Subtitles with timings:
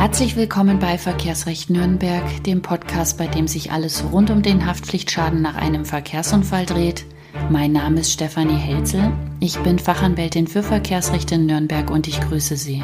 [0.00, 5.42] Herzlich willkommen bei Verkehrsrecht Nürnberg, dem Podcast, bei dem sich alles rund um den Haftpflichtschaden
[5.42, 7.04] nach einem Verkehrsunfall dreht.
[7.50, 9.12] Mein Name ist Stefanie Helzel.
[9.40, 12.82] Ich bin Fachanwältin für Verkehrsrecht in Nürnberg und ich grüße Sie.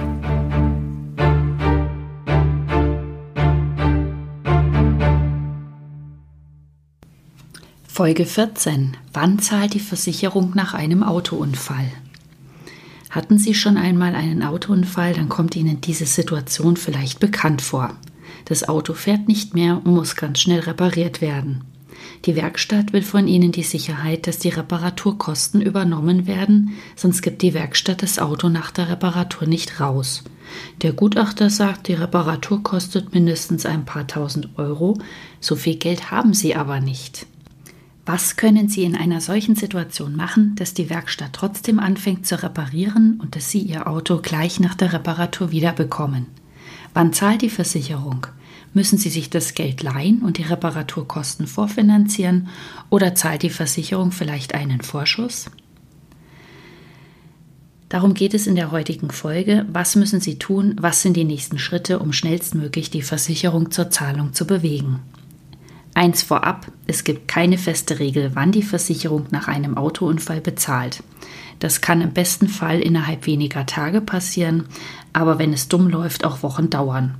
[7.89, 8.95] Folge 14.
[9.15, 11.91] Wann zahlt die Versicherung nach einem Autounfall?
[13.17, 17.97] Hatten Sie schon einmal einen Autounfall, dann kommt Ihnen diese Situation vielleicht bekannt vor.
[18.45, 21.65] Das Auto fährt nicht mehr und muss ganz schnell repariert werden.
[22.27, 27.55] Die Werkstatt will von Ihnen die Sicherheit, dass die Reparaturkosten übernommen werden, sonst gibt die
[27.55, 30.23] Werkstatt das Auto nach der Reparatur nicht raus.
[30.83, 34.99] Der Gutachter sagt, die Reparatur kostet mindestens ein paar tausend Euro,
[35.41, 37.27] so viel Geld haben Sie aber nicht.
[38.09, 43.19] Was können Sie in einer solchen Situation machen, dass die Werkstatt trotzdem anfängt zu reparieren
[43.21, 46.27] und dass Sie Ihr Auto gleich nach der Reparatur wiederbekommen?
[46.95, 48.29] Wann zahlt die Versicherung?
[48.73, 52.47] Müssen Sie sich das Geld leihen und die Reparaturkosten vorfinanzieren
[52.91, 55.47] oder zahlt die Versicherung vielleicht einen Vorschuss?
[57.89, 59.67] Darum geht es in der heutigen Folge.
[59.73, 60.77] Was müssen Sie tun?
[60.79, 65.01] Was sind die nächsten Schritte, um schnellstmöglich die Versicherung zur Zahlung zu bewegen?
[65.97, 71.03] Eins vorab, es gibt keine feste Regel, wann die Versicherung nach einem Autounfall bezahlt.
[71.59, 74.65] Das kann im besten Fall innerhalb weniger Tage passieren,
[75.15, 77.15] aber wenn es dumm läuft, auch Wochen dauern.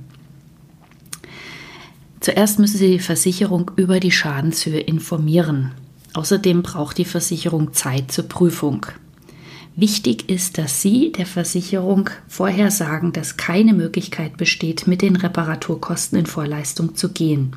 [2.19, 5.71] Zuerst müssen Sie die Versicherung über die Schadenshöhe informieren.
[6.13, 8.85] Außerdem braucht die Versicherung Zeit zur Prüfung.
[9.75, 16.19] Wichtig ist, dass Sie der Versicherung vorher sagen, dass keine Möglichkeit besteht, mit den Reparaturkosten
[16.19, 17.55] in Vorleistung zu gehen.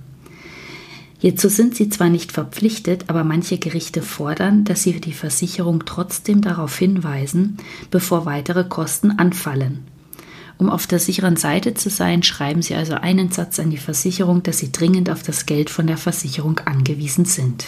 [1.21, 6.41] Hierzu sind sie zwar nicht verpflichtet, aber manche Gerichte fordern, dass sie die Versicherung trotzdem
[6.41, 7.59] darauf hinweisen,
[7.91, 9.85] bevor weitere Kosten anfallen.
[10.57, 14.43] Um auf der sicheren Seite zu sein, schreiben Sie also einen Satz an die Versicherung,
[14.43, 17.67] dass Sie dringend auf das Geld von der Versicherung angewiesen sind.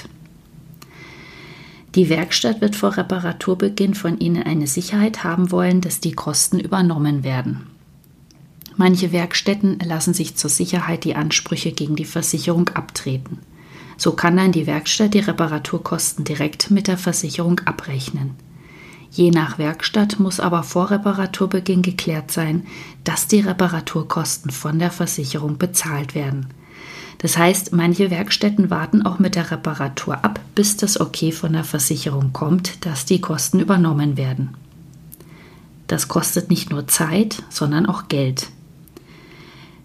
[1.94, 7.22] Die Werkstatt wird vor Reparaturbeginn von Ihnen eine Sicherheit haben wollen, dass die Kosten übernommen
[7.22, 7.71] werden.
[8.84, 13.38] Manche Werkstätten lassen sich zur Sicherheit die Ansprüche gegen die Versicherung abtreten.
[13.96, 18.32] So kann dann die Werkstatt die Reparaturkosten direkt mit der Versicherung abrechnen.
[19.12, 22.66] Je nach Werkstatt muss aber vor Reparaturbeginn geklärt sein,
[23.04, 26.48] dass die Reparaturkosten von der Versicherung bezahlt werden.
[27.18, 31.62] Das heißt, manche Werkstätten warten auch mit der Reparatur ab, bis das Okay von der
[31.62, 34.56] Versicherung kommt, dass die Kosten übernommen werden.
[35.86, 38.48] Das kostet nicht nur Zeit, sondern auch Geld.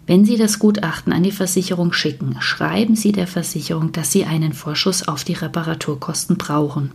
[0.08, 4.54] Wenn Sie das Gutachten an die Versicherung schicken, schreiben Sie der Versicherung, dass Sie einen
[4.54, 6.92] Vorschuss auf die Reparaturkosten brauchen.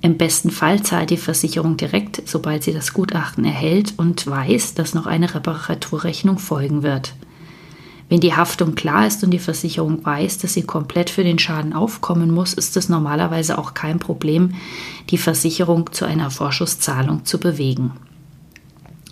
[0.00, 4.92] Im besten Fall zahlt die Versicherung direkt, sobald sie das Gutachten erhält und weiß, dass
[4.92, 7.14] noch eine Reparaturrechnung folgen wird.
[8.10, 11.72] Wenn die Haftung klar ist und die Versicherung weiß, dass sie komplett für den Schaden
[11.72, 14.54] aufkommen muss, ist es normalerweise auch kein Problem,
[15.08, 17.92] die Versicherung zu einer Vorschusszahlung zu bewegen.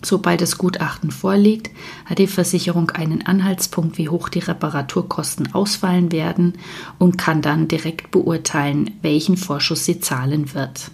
[0.04, 1.70] Sobald das Gutachten vorliegt,
[2.06, 6.54] hat die Versicherung einen Anhaltspunkt, wie hoch die Reparaturkosten ausfallen werden
[6.98, 10.90] und kann dann direkt beurteilen, welchen Vorschuss sie zahlen wird.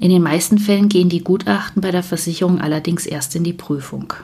[0.00, 4.14] In den meisten Fällen gehen die Gutachten bei der Versicherung allerdings erst in die Prüfung.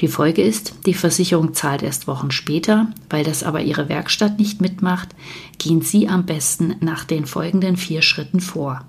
[0.00, 4.60] Die Folge ist, die Versicherung zahlt erst Wochen später, weil das aber Ihre Werkstatt nicht
[4.60, 5.08] mitmacht,
[5.58, 8.84] gehen Sie am besten nach den folgenden vier Schritten vor.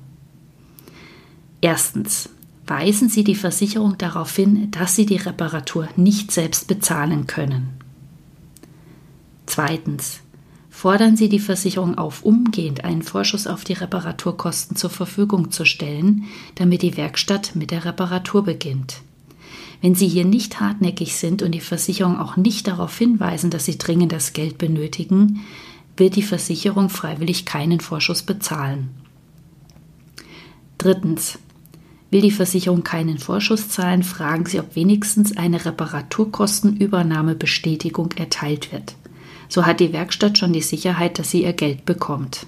[1.61, 2.29] Erstens
[2.67, 7.69] weisen Sie die Versicherung darauf hin, dass Sie die Reparatur nicht selbst bezahlen können.
[9.45, 10.19] Zweitens.
[10.69, 16.25] Fordern Sie die Versicherung auf, umgehend einen Vorschuss auf die Reparaturkosten zur Verfügung zu stellen,
[16.53, 19.01] damit die Werkstatt mit der Reparatur beginnt.
[19.81, 23.79] Wenn Sie hier nicht hartnäckig sind und die Versicherung auch nicht darauf hinweisen, dass Sie
[23.79, 25.41] dringend das Geld benötigen,
[25.95, 28.89] wird die Versicherung freiwillig keinen Vorschuss bezahlen.
[30.77, 31.39] Drittens.
[32.09, 38.95] Will die Versicherung keinen Vorschuss zahlen, fragen Sie, ob wenigstens eine Reparaturkostenübernahmebestätigung erteilt wird.
[39.49, 42.45] So hat die Werkstatt schon die Sicherheit, dass sie ihr Geld bekommt.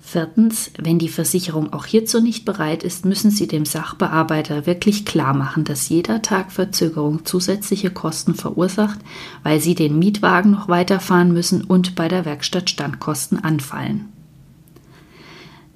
[0.00, 5.34] Viertens, wenn die Versicherung auch hierzu nicht bereit ist, müssen Sie dem Sachbearbeiter wirklich klar
[5.34, 8.98] machen, dass jeder Tag Verzögerung zusätzliche Kosten verursacht,
[9.42, 14.06] weil Sie den Mietwagen noch weiterfahren müssen und bei der Werkstatt Standkosten anfallen.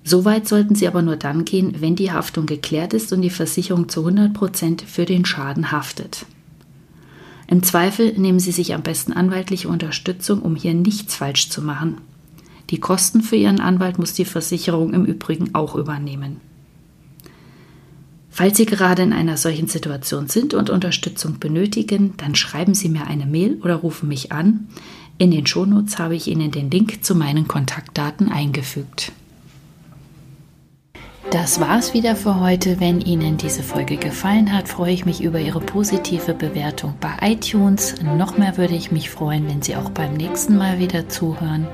[0.05, 3.89] Soweit sollten Sie aber nur dann gehen, wenn die Haftung geklärt ist und die Versicherung
[3.89, 6.27] zu 100 Prozent für den Schaden haftet.
[7.47, 11.99] Im Zweifel nehmen Sie sich am besten anwaltliche Unterstützung, um hier nichts falsch zu machen.
[12.71, 16.41] Die Kosten für Ihren Anwalt muss die Versicherung im Übrigen auch übernehmen.
[18.31, 23.07] Falls Sie gerade in einer solchen Situation sind und Unterstützung benötigen, dann schreiben Sie mir
[23.07, 24.69] eine Mail oder rufen mich an.
[25.19, 29.13] In den Shownotes habe ich Ihnen den Link zu meinen Kontaktdaten eingefügt.
[31.33, 32.79] Das war's wieder für heute.
[32.79, 37.95] Wenn Ihnen diese Folge gefallen hat, freue ich mich über Ihre positive Bewertung bei iTunes.
[38.03, 41.67] Noch mehr würde ich mich freuen, wenn Sie auch beim nächsten Mal wieder zuhören.